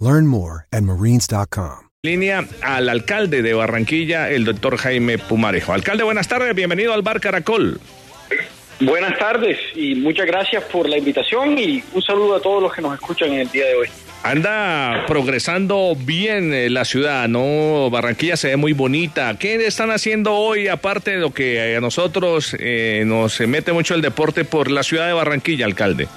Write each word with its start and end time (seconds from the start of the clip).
Learn 0.00 0.26
more 0.26 0.66
at 0.72 0.82
marines.com. 0.82 1.90
Línea 2.02 2.46
al 2.62 2.88
alcalde 2.88 3.42
de 3.42 3.52
Barranquilla, 3.52 4.30
el 4.30 4.46
doctor 4.46 4.78
Jaime 4.78 5.18
Pumarejo. 5.18 5.74
Alcalde, 5.74 6.02
buenas 6.02 6.26
tardes, 6.26 6.54
bienvenido 6.54 6.94
al 6.94 7.02
Bar 7.02 7.20
Caracol. 7.20 7.78
Buenas 8.80 9.18
tardes 9.18 9.58
y 9.74 9.94
muchas 9.96 10.26
gracias 10.26 10.64
por 10.64 10.88
la 10.88 10.96
invitación 10.96 11.58
y 11.58 11.84
un 11.92 12.00
saludo 12.00 12.36
a 12.36 12.40
todos 12.40 12.62
los 12.62 12.72
que 12.72 12.80
nos 12.80 12.94
escuchan 12.94 13.30
en 13.34 13.40
el 13.40 13.50
día 13.50 13.66
de 13.66 13.74
hoy. 13.74 13.88
Anda 14.22 15.04
progresando 15.06 15.94
bien 15.94 16.54
eh, 16.54 16.70
la 16.70 16.86
ciudad, 16.86 17.28
¿no? 17.28 17.90
Barranquilla 17.90 18.38
se 18.38 18.48
ve 18.48 18.56
muy 18.56 18.72
bonita. 18.72 19.36
¿Qué 19.38 19.66
están 19.66 19.90
haciendo 19.90 20.34
hoy, 20.34 20.68
aparte 20.68 21.10
de 21.10 21.18
lo 21.18 21.34
que 21.34 21.76
a 21.76 21.80
nosotros 21.82 22.56
eh, 22.58 23.04
nos 23.06 23.38
mete 23.40 23.72
mucho 23.72 23.94
el 23.94 24.00
deporte 24.00 24.46
por 24.46 24.70
la 24.70 24.82
ciudad 24.82 25.06
de 25.06 25.12
Barranquilla, 25.12 25.66
alcalde? 25.66 26.08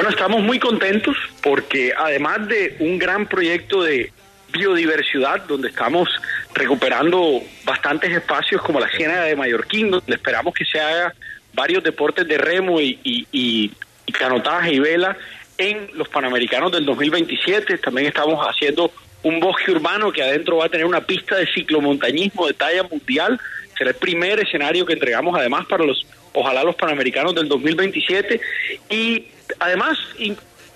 Bueno, 0.00 0.12
estamos 0.12 0.42
muy 0.42 0.58
contentos 0.58 1.14
porque 1.42 1.92
además 1.94 2.48
de 2.48 2.74
un 2.78 2.98
gran 2.98 3.26
proyecto 3.26 3.82
de 3.82 4.10
biodiversidad, 4.50 5.42
donde 5.42 5.68
estamos 5.68 6.08
recuperando 6.54 7.42
bastantes 7.66 8.10
espacios 8.10 8.62
como 8.62 8.80
la 8.80 8.88
Ciénaga 8.88 9.24
de 9.24 9.36
Mallorquín, 9.36 9.90
donde 9.90 10.14
esperamos 10.14 10.54
que 10.54 10.64
se 10.64 10.80
haga 10.80 11.14
varios 11.52 11.84
deportes 11.84 12.26
de 12.26 12.38
remo 12.38 12.80
y, 12.80 12.98
y, 13.04 13.70
canotaje 14.10 14.72
y 14.72 14.78
vela 14.78 15.18
en 15.58 15.90
los 15.92 16.08
Panamericanos 16.08 16.72
del 16.72 16.86
2027. 16.86 17.76
También 17.76 18.06
estamos 18.06 18.42
haciendo 18.46 18.90
un 19.22 19.38
bosque 19.38 19.70
urbano 19.70 20.10
que 20.10 20.22
adentro 20.22 20.56
va 20.56 20.64
a 20.64 20.70
tener 20.70 20.86
una 20.86 21.02
pista 21.02 21.36
de 21.36 21.46
ciclomontañismo 21.46 22.46
de 22.46 22.54
talla 22.54 22.84
mundial. 22.84 23.38
Será 23.76 23.90
el 23.90 23.96
primer 23.96 24.40
escenario 24.40 24.86
que 24.86 24.94
entregamos 24.94 25.38
además 25.38 25.66
para 25.66 25.84
los, 25.84 26.06
ojalá 26.32 26.64
los 26.64 26.76
Panamericanos 26.76 27.34
del 27.34 27.48
2027. 27.48 28.40
Y 28.88 29.26
además, 29.58 29.98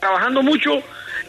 trabajando 0.01 0.43
mucho, 0.43 0.83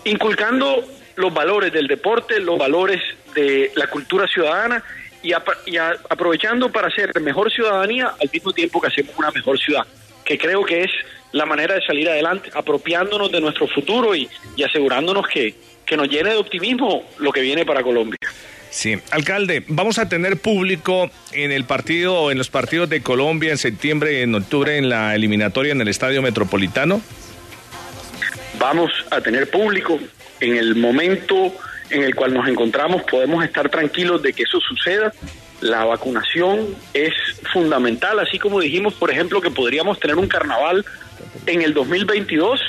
inculcando 0.03 0.83
los 1.15 1.33
valores 1.33 1.71
del 1.71 1.87
deporte, 1.87 2.39
los 2.39 2.57
valores 2.57 3.01
de 3.33 3.71
la 3.75 3.87
cultura 3.87 4.27
ciudadana 4.27 4.83
y, 5.21 5.31
aprovechando 5.33 6.71
para 6.71 6.87
hacer 6.87 7.19
mejor 7.21 7.51
ciudadanía 7.51 8.13
al 8.21 8.29
mismo 8.31 8.53
tiempo 8.53 8.79
que 8.79 8.87
hacemos 8.87 9.17
una 9.17 9.31
mejor 9.31 9.57
ciudad, 9.59 9.85
que 10.23 10.37
creo 10.37 10.63
que 10.63 10.83
es 10.83 10.91
la 11.31 11.45
manera 11.45 11.75
de 11.75 11.81
salir 11.81 12.09
adelante, 12.09 12.49
apropiándonos 12.53 13.31
de 13.31 13.41
nuestro 13.41 13.67
futuro 13.67 14.15
y, 14.15 14.29
y 14.55 14.63
asegurándonos 14.63 15.27
que, 15.27 15.55
que 15.85 15.97
nos 15.97 16.07
llene 16.07 16.31
de 16.31 16.37
optimismo 16.37 17.03
lo 17.19 17.31
que 17.31 17.41
viene 17.41 17.65
para 17.65 17.83
Colombia. 17.83 18.17
Sí, 18.69 18.97
alcalde, 19.11 19.63
vamos 19.69 19.99
a 19.99 20.09
tener 20.09 20.37
público 20.37 21.09
en 21.31 21.53
el 21.53 21.63
partido, 21.63 22.29
en 22.29 22.37
los 22.37 22.49
partidos 22.49 22.89
de 22.89 23.01
Colombia 23.01 23.51
en 23.51 23.57
septiembre 23.57 24.19
y 24.19 24.23
en 24.23 24.35
octubre 24.35 24.77
en 24.77 24.89
la 24.89 25.15
eliminatoria 25.15 25.71
en 25.71 25.79
el 25.79 25.87
Estadio 25.87 26.21
Metropolitano. 26.21 27.01
Vamos 28.67 28.91
a 29.11 29.21
tener 29.21 29.47
público 29.47 29.99
en 30.39 30.57
el 30.57 30.73
momento 30.73 31.53
en 31.91 32.01
el 32.01 32.15
cual 32.15 32.33
nos 32.33 32.47
encontramos, 32.47 33.03
podemos 33.03 33.45
estar 33.45 33.69
tranquilos 33.69 34.23
de 34.23 34.33
que 34.33 34.41
eso 34.41 34.59
suceda. 34.59 35.13
La 35.61 35.85
vacunación 35.85 36.75
es 36.91 37.13
fundamental, 37.53 38.17
así 38.17 38.39
como 38.39 38.59
dijimos, 38.59 38.95
por 38.95 39.11
ejemplo, 39.11 39.39
que 39.39 39.51
podríamos 39.51 39.99
tener 39.99 40.15
un 40.15 40.27
carnaval 40.27 40.83
en 41.45 41.61
el 41.61 41.75
2022. 41.75 42.59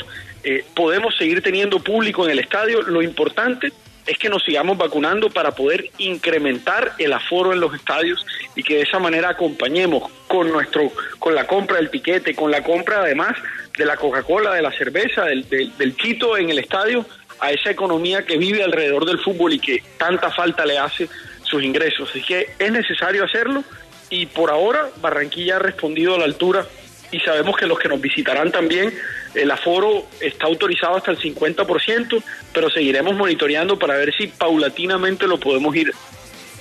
Eh, 0.44 0.66
podemos 0.74 1.16
seguir 1.16 1.40
teniendo 1.40 1.80
público 1.80 2.26
en 2.26 2.32
el 2.32 2.40
estadio. 2.40 2.82
Lo 2.82 3.00
importante 3.00 3.72
es 4.06 4.18
que 4.18 4.28
nos 4.28 4.44
sigamos 4.44 4.78
vacunando 4.78 5.30
para 5.30 5.52
poder 5.52 5.90
incrementar 5.98 6.92
el 6.98 7.12
aforo 7.12 7.52
en 7.52 7.60
los 7.60 7.74
estadios 7.74 8.24
y 8.54 8.62
que 8.62 8.76
de 8.76 8.82
esa 8.82 8.98
manera 8.98 9.30
acompañemos 9.30 10.10
con 10.28 10.50
nuestro 10.50 10.90
con 11.18 11.34
la 11.34 11.46
compra 11.46 11.76
del 11.76 11.90
tiquete, 11.90 12.34
con 12.34 12.50
la 12.50 12.62
compra 12.62 13.00
además 13.00 13.36
de 13.76 13.84
la 13.84 13.96
Coca-Cola, 13.96 14.54
de 14.54 14.62
la 14.62 14.72
cerveza, 14.72 15.24
del, 15.24 15.48
del, 15.48 15.76
del 15.76 15.94
quito 15.94 16.36
en 16.36 16.50
el 16.50 16.58
estadio 16.58 17.04
a 17.40 17.50
esa 17.50 17.70
economía 17.70 18.24
que 18.24 18.38
vive 18.38 18.62
alrededor 18.62 19.04
del 19.04 19.18
fútbol 19.18 19.52
y 19.52 19.58
que 19.58 19.82
tanta 19.98 20.30
falta 20.30 20.64
le 20.64 20.78
hace 20.78 21.08
sus 21.42 21.62
ingresos. 21.62 22.08
Así 22.10 22.22
que 22.22 22.50
es 22.58 22.72
necesario 22.72 23.24
hacerlo 23.24 23.62
y 24.10 24.26
por 24.26 24.50
ahora 24.50 24.88
Barranquilla 25.00 25.56
ha 25.56 25.58
respondido 25.58 26.14
a 26.14 26.18
la 26.18 26.24
altura 26.24 26.66
y 27.12 27.20
sabemos 27.20 27.56
que 27.56 27.66
los 27.66 27.78
que 27.78 27.88
nos 27.88 28.00
visitarán 28.00 28.50
también, 28.50 28.92
el 29.36 29.50
aforo 29.50 30.06
está 30.20 30.46
autorizado 30.46 30.96
hasta 30.96 31.10
el 31.10 31.18
50%, 31.18 32.22
pero 32.52 32.70
seguiremos 32.70 33.14
monitoreando 33.14 33.78
para 33.78 33.96
ver 33.96 34.14
si 34.14 34.28
paulatinamente 34.28 35.26
lo 35.26 35.38
podemos 35.38 35.74
ir 35.76 35.92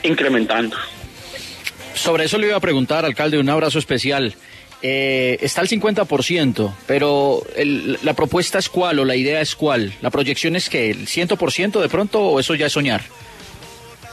incrementando. 0.04 0.76
Sobre 1.94 2.26
eso 2.26 2.38
le 2.38 2.48
iba 2.48 2.58
a 2.58 2.60
preguntar, 2.60 3.06
alcalde, 3.06 3.40
un 3.40 3.50
abrazo 3.50 3.80
especial. 3.80 4.36
Eh, 4.82 5.38
está 5.42 5.62
al 5.62 5.68
50%, 5.68 6.76
pero 6.86 7.42
el, 7.56 7.98
la 8.04 8.14
propuesta 8.14 8.60
es 8.60 8.70
cuál 8.70 9.00
o 9.00 9.06
la 9.06 9.16
idea 9.16 9.42
es 9.42 9.56
cuál. 9.56 9.94
¿La 10.02 10.12
proyección 10.12 10.56
es 10.56 10.70
que 10.70 10.92
el 10.92 11.08
100% 11.08 11.82
de 11.82 11.90
pronto 11.90 12.22
o 12.22 12.40
eso 12.40 12.54
ya 12.54 12.68
es 12.68 12.74
soñar? 12.74 13.02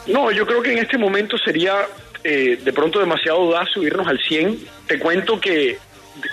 No, 0.07 0.31
yo 0.31 0.47
creo 0.47 0.63
que 0.63 0.73
en 0.73 0.79
este 0.79 0.97
momento 0.97 1.37
sería 1.37 1.75
eh, 2.25 2.59
de 2.63 2.73
pronto 2.73 3.01
demasiado 3.01 3.39
audaz 3.39 3.69
subirnos 3.75 4.07
al 4.07 4.19
100. 4.19 4.65
Te 4.87 4.99
cuento 4.99 5.41
que 5.41 5.79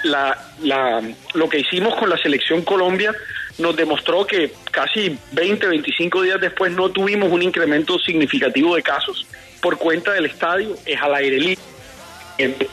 la, 0.03 0.37
la, 0.61 1.01
lo 1.33 1.49
que 1.49 1.59
hicimos 1.59 1.95
con 1.95 2.09
la 2.09 2.17
selección 2.17 2.63
Colombia 2.63 3.13
nos 3.57 3.75
demostró 3.75 4.25
que 4.25 4.53
casi 4.71 5.17
20, 5.31 5.67
25 5.67 6.21
días 6.21 6.41
después 6.41 6.71
no 6.71 6.89
tuvimos 6.89 7.31
un 7.31 7.41
incremento 7.41 7.99
significativo 7.99 8.75
de 8.75 8.81
casos 8.81 9.27
por 9.61 9.77
cuenta 9.77 10.13
del 10.13 10.25
estadio, 10.25 10.75
es 10.85 11.01
al 11.01 11.15
aire 11.15 11.37
libre. 11.37 11.63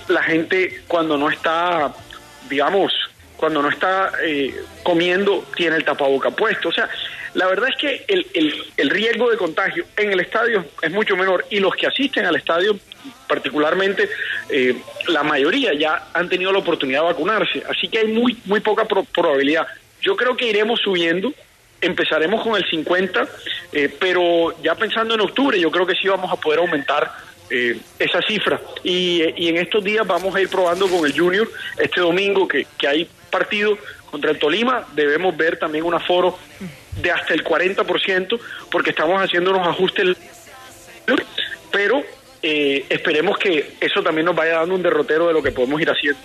La 0.09 0.22
gente 0.22 0.83
cuando 0.87 1.19
no 1.19 1.28
está, 1.28 1.93
digamos, 2.49 2.93
cuando 3.37 3.62
no 3.62 3.69
está 3.69 4.12
eh, 4.23 4.55
comiendo 4.84 5.44
tiene 5.56 5.77
el 5.77 5.84
tapaboca 5.84 6.31
puesto. 6.31 6.69
O 6.69 6.73
sea, 6.73 6.88
la 7.34 7.47
verdad 7.47 7.69
es 7.69 7.77
que 7.77 8.05
el, 8.09 8.27
el, 8.34 8.55
el, 8.77 8.91
riesgo 8.91 9.31
de 9.31 9.37
contagio 9.37 9.84
en 9.97 10.12
el 10.12 10.21
estadio 10.21 10.65
es 10.81 10.91
mucho 10.91 11.17
menor 11.17 11.44
y 11.50 11.59
los 11.59 11.75
que 11.75 11.87
asisten 11.87 12.25
al 12.25 12.37
estadio, 12.37 12.78
particularmente 13.28 14.09
eh, 14.49 14.77
la 15.09 15.22
mayoría 15.22 15.72
ya 15.75 16.09
han 16.12 16.28
tenido 16.28 16.53
la 16.53 16.59
oportunidad 16.59 17.00
de 17.00 17.06
vacunarse, 17.06 17.62
así 17.69 17.89
que 17.89 17.99
hay 17.99 18.09
muy, 18.09 18.37
muy 18.44 18.61
poca 18.61 18.84
pro 18.84 19.05
probabilidad. 19.05 19.67
Yo 20.00 20.17
creo 20.17 20.37
que 20.37 20.49
iremos 20.49 20.81
subiendo, 20.81 21.33
empezaremos 21.81 22.43
con 22.43 22.56
el 22.56 22.65
50, 22.69 23.28
eh, 23.72 23.94
pero 23.99 24.55
ya 24.62 24.75
pensando 24.75 25.15
en 25.15 25.21
octubre 25.21 25.59
yo 25.59 25.71
creo 25.71 25.87
que 25.87 25.94
sí 25.94 26.08
vamos 26.08 26.31
a 26.31 26.37
poder 26.37 26.61
aumentar 26.61 27.11
eh, 27.50 27.79
esa 27.99 28.20
cifra. 28.23 28.61
Y, 28.82 29.23
y, 29.37 29.49
en 29.49 29.56
estos 29.59 29.82
días 29.82 30.06
vamos 30.06 30.35
a 30.35 30.41
ir 30.41 30.49
probando 30.49 30.88
con 30.88 31.06
el 31.06 31.19
Junior 31.19 31.49
este 31.79 32.00
domingo 32.00 32.47
que, 32.49 32.67
que 32.76 32.88
hay 32.88 33.09
partido 33.31 33.79
contra 34.11 34.31
el 34.31 34.38
Tolima, 34.38 34.87
debemos 34.94 35.37
ver 35.37 35.59
también 35.59 35.85
un 35.85 35.94
aforo 35.94 36.38
de 37.02 37.11
hasta 37.11 37.35
el 37.35 37.44
40%, 37.44 38.41
porque 38.70 38.91
estamos 38.91 39.20
haciendo 39.20 39.50
unos 39.50 39.67
ajustes, 39.69 40.17
pero 41.70 42.02
eh, 42.43 42.85
esperemos 42.88 43.38
que 43.38 43.73
eso 43.81 44.03
también 44.03 44.27
nos 44.27 44.37
vaya 44.37 44.55
dando 44.55 44.75
un 44.75 44.83
derrotero 44.83 45.29
de 45.29 45.33
lo 45.33 45.43
que 45.43 45.53
podemos 45.53 45.81
ir 45.81 45.91
haciendo. 45.91 46.21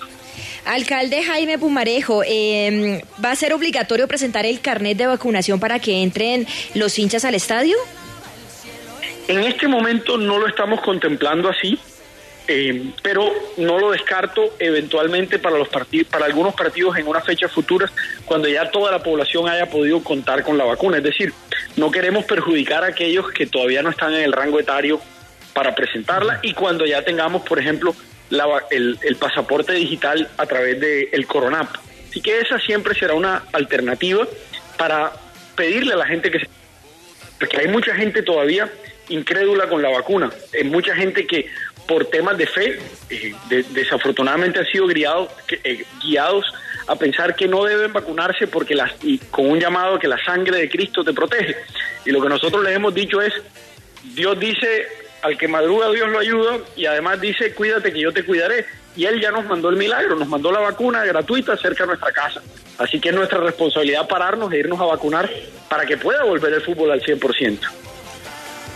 Alcalde 0.65 1.23
Jaime 1.23 1.57
Pumarejo, 1.57 2.23
eh, 2.25 3.03
¿va 3.23 3.31
a 3.31 3.35
ser 3.35 3.53
obligatorio 3.53 4.07
presentar 4.07 4.45
el 4.45 4.61
carnet 4.61 4.97
de 4.97 5.07
vacunación 5.07 5.59
para 5.59 5.79
que 5.79 6.03
entren 6.03 6.45
los 6.75 6.97
hinchas 6.99 7.25
al 7.25 7.35
estadio? 7.35 7.75
En 9.27 9.39
este 9.39 9.67
momento 9.67 10.17
no 10.17 10.37
lo 10.37 10.47
estamos 10.47 10.81
contemplando 10.81 11.49
así. 11.49 11.79
eh, 12.47 12.91
pero 13.01 13.31
no 13.57 13.79
lo 13.79 13.91
descarto 13.91 14.55
eventualmente 14.59 15.39
para 15.39 15.57
los 15.57 15.69
partidos, 15.69 16.07
para 16.07 16.25
algunos 16.25 16.53
partidos 16.53 16.97
en 16.97 17.07
una 17.07 17.21
fecha 17.21 17.47
futura, 17.47 17.89
cuando 18.25 18.47
ya 18.47 18.69
toda 18.69 18.91
la 18.91 19.01
población 19.01 19.47
haya 19.47 19.69
podido 19.69 20.03
contar 20.03 20.43
con 20.43 20.57
la 20.57 20.65
vacuna. 20.65 20.97
Es 20.97 21.03
decir, 21.03 21.33
no 21.77 21.91
queremos 21.91 22.25
perjudicar 22.25 22.83
a 22.83 22.87
aquellos 22.87 23.31
que 23.31 23.47
todavía 23.47 23.81
no 23.81 23.89
están 23.89 24.13
en 24.13 24.23
el 24.23 24.33
rango 24.33 24.59
etario 24.59 24.99
para 25.53 25.75
presentarla 25.75 26.39
y 26.41 26.53
cuando 26.53 26.85
ya 26.85 27.03
tengamos, 27.03 27.43
por 27.43 27.59
ejemplo, 27.59 27.95
el, 28.69 29.17
pasaporte 29.19 29.73
digital 29.73 30.29
a 30.37 30.45
través 30.45 30.79
del 30.79 31.09
el 31.11 31.27
Coronap. 31.27 31.67
Así 32.09 32.21
que 32.21 32.39
esa 32.39 32.59
siempre 32.59 32.95
será 32.95 33.13
una 33.13 33.43
alternativa 33.51 34.27
para 34.77 35.11
pedirle 35.55 35.93
a 35.93 35.97
la 35.97 36.05
gente 36.05 36.31
que 36.31 36.39
se... 36.39 36.47
Porque 37.39 37.57
hay 37.57 37.67
mucha 37.67 37.95
gente 37.95 38.21
todavía 38.21 38.69
incrédula 39.09 39.67
con 39.67 39.81
la 39.81 39.89
vacuna. 39.89 40.29
Hay 40.53 40.63
mucha 40.65 40.95
gente 40.95 41.25
que 41.25 41.47
por 41.87 42.05
temas 42.05 42.37
de 42.37 42.47
fe, 42.47 42.79
eh, 43.09 43.33
desafortunadamente 43.71 44.59
han 44.59 44.65
sido 44.65 44.87
guiados, 44.87 45.29
eh, 45.63 45.83
guiados 46.01 46.45
a 46.87 46.95
pensar 46.95 47.35
que 47.35 47.47
no 47.47 47.63
deben 47.63 47.91
vacunarse 47.91 48.47
porque 48.47 48.75
las, 48.75 48.91
y 49.03 49.17
con 49.17 49.49
un 49.49 49.59
llamado 49.59 49.99
que 49.99 50.07
la 50.07 50.23
sangre 50.23 50.59
de 50.59 50.69
Cristo 50.69 51.03
te 51.03 51.13
protege. 51.13 51.55
Y 52.05 52.11
lo 52.11 52.21
que 52.21 52.29
nosotros 52.29 52.63
les 52.63 52.75
hemos 52.75 52.93
dicho 52.93 53.21
es, 53.21 53.33
Dios 54.03 54.39
dice, 54.39 54.87
al 55.21 55.37
que 55.37 55.47
madruga 55.47 55.89
Dios 55.91 56.09
lo 56.09 56.19
ayuda 56.19 56.57
y 56.75 56.85
además 56.85 57.21
dice, 57.21 57.53
cuídate 57.53 57.91
que 57.91 58.01
yo 58.01 58.11
te 58.11 58.25
cuidaré. 58.25 58.65
Y 58.95 59.05
Él 59.05 59.21
ya 59.21 59.31
nos 59.31 59.45
mandó 59.45 59.69
el 59.69 59.77
milagro, 59.77 60.15
nos 60.15 60.27
mandó 60.27 60.51
la 60.51 60.59
vacuna 60.59 61.05
gratuita 61.05 61.55
cerca 61.55 61.83
de 61.83 61.87
nuestra 61.87 62.11
casa. 62.11 62.41
Así 62.77 62.99
que 62.99 63.09
es 63.09 63.15
nuestra 63.15 63.39
responsabilidad 63.39 64.07
pararnos 64.07 64.51
e 64.51 64.57
irnos 64.57 64.79
a 64.81 64.85
vacunar 64.85 65.29
para 65.69 65.85
que 65.85 65.97
pueda 65.97 66.23
volver 66.23 66.53
el 66.53 66.61
fútbol 66.61 66.91
al 66.91 67.01
100%. 67.01 67.59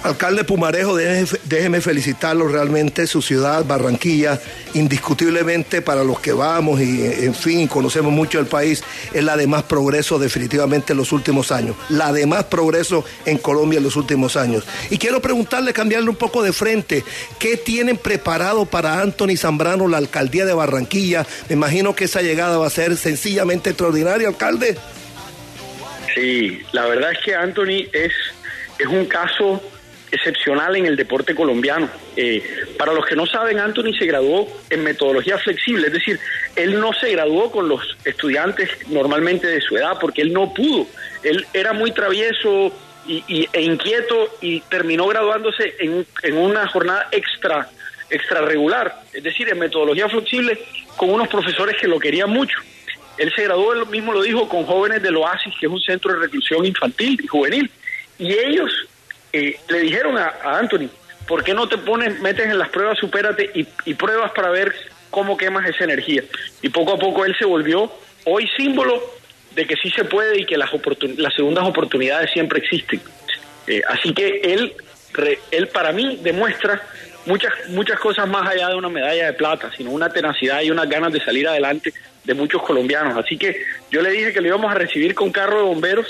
Alcalde 0.03 0.43
Pumarejo, 0.43 0.95
déjeme 0.95 1.81
felicitarlo 1.81 2.47
realmente, 2.47 3.07
su 3.07 3.23
ciudad, 3.23 3.65
Barranquilla, 3.65 4.39
indiscutiblemente 4.75 5.81
para 5.81 6.03
los 6.03 6.19
que 6.19 6.31
vamos 6.31 6.79
y 6.79 7.03
en 7.05 7.33
fin, 7.33 7.67
conocemos 7.67 8.13
mucho 8.13 8.39
el 8.39 8.45
país, 8.45 8.83
es 9.13 9.23
la 9.23 9.35
de 9.35 9.47
más 9.47 9.63
progreso 9.63 10.19
definitivamente 10.19 10.93
en 10.93 10.97
los 10.97 11.11
últimos 11.11 11.51
años, 11.51 11.75
la 11.89 12.13
de 12.13 12.27
más 12.27 12.43
progreso 12.43 13.03
en 13.25 13.39
Colombia 13.39 13.77
en 13.77 13.83
los 13.83 13.95
últimos 13.95 14.37
años. 14.37 14.63
Y 14.91 14.99
quiero 14.99 15.21
preguntarle, 15.21 15.73
cambiarle 15.73 16.09
un 16.09 16.15
poco 16.17 16.43
de 16.43 16.53
frente, 16.53 17.03
¿qué 17.39 17.57
tienen 17.57 17.97
preparado 17.97 18.65
para 18.65 19.01
Anthony 19.01 19.37
Zambrano 19.37 19.87
la 19.87 19.97
alcaldía 19.97 20.45
de 20.45 20.53
Barranquilla? 20.53 21.25
Me 21.49 21.55
imagino 21.55 21.95
que 21.95 22.03
esa 22.03 22.21
llegada 22.21 22.59
va 22.59 22.67
a 22.67 22.69
ser 22.69 22.95
sencillamente 22.95 23.71
extraordinaria, 23.71 24.27
alcalde. 24.27 24.77
Sí, 26.13 26.61
la 26.71 26.85
verdad 26.85 27.11
es 27.11 27.17
que 27.25 27.35
Anthony 27.35 27.89
es, 27.91 28.13
es 28.79 28.87
un 28.87 29.05
caso 29.05 29.61
excepcional 30.15 30.75
en 30.75 30.85
el 30.85 30.95
deporte 30.95 31.35
colombiano. 31.35 31.89
Eh, 32.15 32.43
para 32.77 32.93
los 32.93 33.05
que 33.05 33.15
no 33.15 33.25
saben, 33.25 33.59
Anthony 33.59 33.93
se 33.97 34.05
graduó 34.05 34.47
en 34.69 34.83
metodología 34.83 35.37
flexible, 35.37 35.87
es 35.87 35.93
decir, 35.93 36.19
él 36.55 36.79
no 36.79 36.93
se 36.93 37.11
graduó 37.11 37.51
con 37.51 37.67
los 37.69 37.97
estudiantes 38.05 38.69
normalmente 38.87 39.47
de 39.47 39.61
su 39.61 39.77
edad 39.77 39.97
porque 39.99 40.21
él 40.21 40.33
no 40.33 40.53
pudo. 40.53 40.87
Él 41.23 41.45
era 41.53 41.73
muy 41.73 41.91
travieso 41.91 42.73
y, 43.07 43.47
e 43.51 43.61
inquieto 43.61 44.29
y 44.41 44.61
terminó 44.61 45.07
graduándose 45.07 45.75
en, 45.79 46.05
en 46.23 46.37
una 46.37 46.67
jornada 46.67 47.07
extra, 47.11 47.69
extra 48.09 48.41
regular, 48.41 49.01
es 49.13 49.23
decir, 49.23 49.47
en 49.49 49.59
metodología 49.59 50.09
flexible 50.09 50.59
con 50.95 51.09
unos 51.11 51.27
profesores 51.27 51.75
que 51.79 51.87
lo 51.87 51.99
querían 51.99 52.29
mucho. 52.29 52.57
Él 53.17 53.31
se 53.33 53.43
graduó, 53.43 53.73
él 53.73 53.85
mismo 53.87 54.11
lo 54.11 54.21
dijo, 54.21 54.49
con 54.49 54.65
jóvenes 54.65 55.01
del 55.01 55.15
Oasis, 55.15 55.53
que 55.59 55.67
es 55.67 55.71
un 55.71 55.79
centro 55.79 56.13
de 56.13 56.19
reclusión 56.19 56.65
infantil 56.65 57.19
y 57.23 57.27
juvenil. 57.27 57.71
Y 58.17 58.33
ellos 58.33 58.71
le 59.69 59.79
dijeron 59.79 60.17
a, 60.17 60.33
Anthony, 60.43 60.89
¿por 61.27 61.43
qué 61.43 61.53
no 61.53 61.67
te 61.67 61.77
pones, 61.77 62.19
metes 62.19 62.45
en 62.45 62.57
las 62.57 62.69
pruebas, 62.69 62.97
supérate 62.97 63.49
y, 63.53 63.93
pruebas 63.93 64.31
para 64.31 64.49
ver 64.49 64.73
cómo 65.09 65.37
quemas 65.37 65.67
esa 65.67 65.83
energía? 65.83 66.23
Y 66.61 66.69
poco 66.69 66.93
a 66.93 66.97
poco 66.97 67.25
él 67.25 67.35
se 67.37 67.45
volvió 67.45 67.91
hoy 68.25 68.47
símbolo 68.55 69.01
de 69.51 69.65
que 69.65 69.75
sí 69.75 69.89
se 69.91 70.03
puede 70.03 70.41
y 70.41 70.45
que 70.45 70.57
las, 70.57 70.69
las 71.17 71.33
segundas 71.33 71.65
oportunidades 71.65 72.31
siempre 72.31 72.59
existen. 72.59 73.01
Eh, 73.67 73.81
así 73.87 74.13
que 74.13 74.41
él, 74.43 74.73
él 75.51 75.67
para 75.69 75.91
mí 75.91 76.19
demuestra 76.21 76.81
muchas, 77.25 77.51
muchas 77.69 77.99
cosas 77.99 78.27
más 78.27 78.47
allá 78.47 78.69
de 78.69 78.75
una 78.75 78.89
medalla 78.89 79.27
de 79.27 79.33
plata, 79.33 79.71
sino 79.75 79.91
una 79.91 80.09
tenacidad 80.09 80.61
y 80.61 80.71
unas 80.71 80.89
ganas 80.89 81.11
de 81.13 81.19
salir 81.19 81.47
adelante 81.47 81.93
de 82.23 82.33
muchos 82.33 82.61
colombianos. 82.61 83.17
Así 83.17 83.37
que 83.37 83.65
yo 83.91 84.01
le 84.01 84.11
dije 84.11 84.33
que 84.33 84.41
lo 84.41 84.47
íbamos 84.47 84.71
a 84.71 84.75
recibir 84.75 85.15
con 85.15 85.31
carro 85.31 85.57
de 85.57 85.63
bomberos 85.63 86.07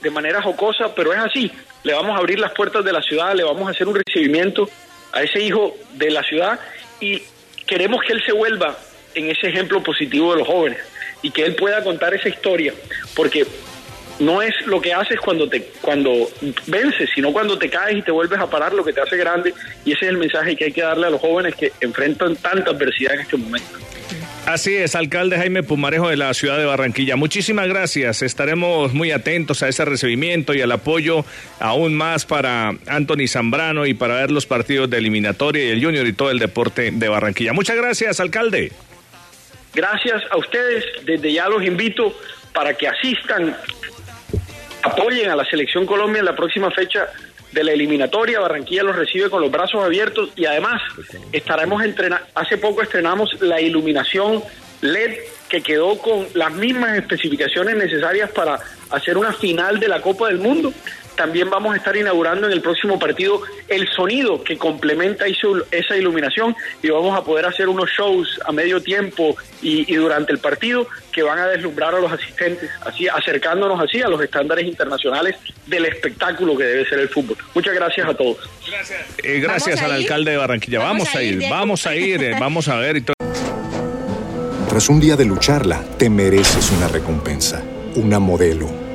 de 0.00 0.10
manera 0.10 0.42
jocosa, 0.42 0.94
pero 0.94 1.12
es 1.12 1.18
así. 1.18 1.50
Le 1.82 1.94
vamos 1.94 2.16
a 2.16 2.18
abrir 2.18 2.38
las 2.38 2.52
puertas 2.52 2.84
de 2.84 2.92
la 2.92 3.02
ciudad, 3.02 3.34
le 3.34 3.44
vamos 3.44 3.66
a 3.66 3.70
hacer 3.70 3.88
un 3.88 3.94
recibimiento 3.94 4.68
a 5.12 5.22
ese 5.22 5.40
hijo 5.40 5.74
de 5.94 6.10
la 6.10 6.22
ciudad 6.22 6.60
y 7.00 7.22
queremos 7.66 8.00
que 8.06 8.12
él 8.12 8.22
se 8.24 8.32
vuelva 8.32 8.76
en 9.14 9.30
ese 9.30 9.48
ejemplo 9.48 9.82
positivo 9.82 10.32
de 10.32 10.38
los 10.38 10.46
jóvenes 10.46 10.78
y 11.22 11.30
que 11.30 11.44
él 11.44 11.54
pueda 11.54 11.82
contar 11.82 12.14
esa 12.14 12.28
historia, 12.28 12.72
porque 13.14 13.46
no 14.20 14.42
es 14.42 14.54
lo 14.66 14.80
que 14.80 14.92
haces 14.92 15.18
cuando 15.18 15.48
te 15.48 15.62
cuando 15.80 16.28
vences, 16.66 17.08
sino 17.14 17.32
cuando 17.32 17.58
te 17.58 17.70
caes 17.70 17.98
y 17.98 18.02
te 18.02 18.12
vuelves 18.12 18.38
a 18.38 18.48
parar 18.48 18.72
lo 18.74 18.84
que 18.84 18.92
te 18.92 19.00
hace 19.00 19.16
grande 19.16 19.54
y 19.84 19.92
ese 19.92 20.04
es 20.04 20.10
el 20.10 20.18
mensaje 20.18 20.54
que 20.56 20.66
hay 20.66 20.72
que 20.72 20.82
darle 20.82 21.06
a 21.06 21.10
los 21.10 21.20
jóvenes 21.20 21.54
que 21.54 21.72
enfrentan 21.80 22.36
tanta 22.36 22.70
adversidad 22.70 23.14
en 23.14 23.20
este 23.20 23.36
momento. 23.36 23.78
Así 24.52 24.76
es, 24.76 24.96
alcalde 24.96 25.36
Jaime 25.36 25.62
Pumarejo 25.62 26.08
de 26.08 26.16
la 26.16 26.34
ciudad 26.34 26.58
de 26.58 26.64
Barranquilla. 26.64 27.14
Muchísimas 27.14 27.68
gracias. 27.68 28.20
Estaremos 28.20 28.92
muy 28.92 29.12
atentos 29.12 29.62
a 29.62 29.68
ese 29.68 29.84
recibimiento 29.84 30.54
y 30.54 30.60
al 30.60 30.72
apoyo 30.72 31.24
aún 31.60 31.94
más 31.94 32.26
para 32.26 32.74
Anthony 32.88 33.28
Zambrano 33.28 33.86
y 33.86 33.94
para 33.94 34.16
ver 34.16 34.32
los 34.32 34.46
partidos 34.46 34.90
de 34.90 34.98
eliminatoria 34.98 35.66
y 35.66 35.68
el 35.68 35.84
Junior 35.84 36.04
y 36.04 36.14
todo 36.14 36.32
el 36.32 36.40
deporte 36.40 36.90
de 36.90 37.08
Barranquilla. 37.08 37.52
Muchas 37.52 37.76
gracias, 37.76 38.18
alcalde. 38.18 38.72
Gracias 39.72 40.20
a 40.32 40.36
ustedes. 40.36 40.84
Desde 41.04 41.32
ya 41.32 41.48
los 41.48 41.64
invito 41.64 42.12
para 42.52 42.74
que 42.74 42.88
asistan, 42.88 43.56
apoyen 44.82 45.30
a 45.30 45.36
la 45.36 45.44
Selección 45.44 45.86
Colombia 45.86 46.18
en 46.18 46.24
la 46.24 46.34
próxima 46.34 46.72
fecha 46.72 47.06
de 47.52 47.64
la 47.64 47.72
eliminatoria. 47.72 48.40
Barranquilla 48.40 48.82
los 48.82 48.96
recibe 48.96 49.30
con 49.30 49.40
los 49.40 49.50
brazos 49.50 49.84
abiertos 49.84 50.30
y 50.36 50.46
además 50.46 50.80
estaremos 51.32 51.82
entrenando. 51.82 52.26
Hace 52.34 52.58
poco 52.58 52.82
estrenamos 52.82 53.40
la 53.40 53.60
iluminación 53.60 54.42
LED 54.80 55.18
que 55.48 55.62
quedó 55.62 55.98
con 55.98 56.26
las 56.34 56.52
mismas 56.52 56.96
especificaciones 56.96 57.76
necesarias 57.76 58.30
para 58.30 58.58
hacer 58.90 59.18
una 59.18 59.32
final 59.32 59.80
de 59.80 59.88
la 59.88 60.00
Copa 60.00 60.28
del 60.28 60.38
Mundo 60.38 60.72
también 61.20 61.50
vamos 61.50 61.74
a 61.74 61.76
estar 61.76 61.94
inaugurando 61.94 62.46
en 62.46 62.52
el 62.54 62.62
próximo 62.62 62.98
partido 62.98 63.42
el 63.68 63.86
sonido 63.88 64.42
que 64.42 64.56
complementa 64.56 65.26
esa 65.26 65.94
iluminación 65.94 66.56
y 66.82 66.88
vamos 66.88 67.14
a 67.14 67.22
poder 67.22 67.44
hacer 67.44 67.68
unos 67.68 67.90
shows 67.90 68.40
a 68.46 68.52
medio 68.52 68.80
tiempo 68.80 69.36
y, 69.60 69.94
durante 69.96 70.32
el 70.32 70.38
partido 70.38 70.86
que 71.12 71.22
van 71.22 71.38
a 71.38 71.46
deslumbrar 71.48 71.94
a 71.94 72.00
los 72.00 72.10
asistentes, 72.10 72.70
así 72.86 73.06
acercándonos 73.06 73.78
así 73.78 74.00
a 74.00 74.08
los 74.08 74.22
estándares 74.22 74.64
internacionales 74.64 75.36
del 75.66 75.84
espectáculo 75.84 76.56
que 76.56 76.64
debe 76.64 76.88
ser 76.88 77.00
el 77.00 77.10
fútbol. 77.10 77.36
Muchas 77.54 77.74
gracias 77.74 78.08
a 78.08 78.14
todos. 78.14 78.38
Gracias, 78.66 79.00
eh, 79.22 79.40
gracias 79.40 79.82
al 79.82 79.92
alcalde 79.92 80.30
de 80.30 80.36
Barranquilla. 80.38 80.78
Vamos, 80.78 81.14
a 81.14 81.22
ir, 81.22 81.42
vamos 81.50 81.86
a 81.86 81.94
ir, 81.94 82.22
eh, 82.22 82.36
vamos 82.40 82.66
a 82.68 82.76
ver. 82.76 82.96
Y 82.96 83.04
Tras 84.70 84.88
un 84.88 84.98
día 84.98 85.16
de 85.16 85.26
lucharla, 85.26 85.84
te 85.98 86.08
mereces 86.08 86.70
una 86.70 86.88
recompensa, 86.88 87.62
una 87.96 88.18
modelo, 88.18 88.89